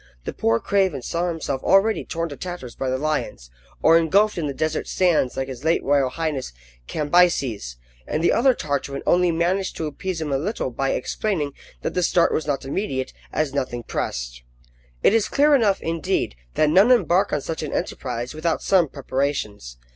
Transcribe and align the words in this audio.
The 0.23 0.33
poor 0.33 0.59
craven 0.59 1.03
saw 1.03 1.27
himself 1.27 1.61
already 1.61 2.03
torn 2.03 2.27
to 2.29 2.35
tatters 2.35 2.73
by 2.73 2.89
the 2.89 2.97
lions, 2.97 3.51
or 3.83 3.99
engulfed 3.99 4.35
in 4.35 4.47
the 4.47 4.51
desert 4.55 4.87
sands 4.87 5.37
like 5.37 5.47
his 5.47 5.63
late 5.63 5.83
royal 5.83 6.09
highness 6.09 6.53
Cambyses, 6.87 7.75
and 8.07 8.23
the 8.23 8.31
other 8.31 8.55
Tartarin 8.55 9.03
only 9.05 9.31
managed 9.31 9.77
to 9.77 9.85
appease 9.85 10.19
him 10.19 10.31
a 10.31 10.39
little 10.39 10.71
by 10.71 10.89
explaining 10.93 11.51
that 11.83 11.93
the 11.93 12.01
start 12.01 12.33
was 12.33 12.47
not 12.47 12.65
immediate, 12.65 13.13
as 13.31 13.53
nothing 13.53 13.83
pressed. 13.83 14.41
It 15.03 15.13
is 15.13 15.27
clear 15.29 15.53
enough, 15.53 15.79
indeed, 15.81 16.35
that 16.55 16.71
none 16.71 16.89
embark 16.89 17.31
on 17.31 17.41
such 17.41 17.61
an 17.61 17.71
enterprise 17.71 18.33
without 18.33 18.63
some 18.63 18.87
preparations. 18.87 19.77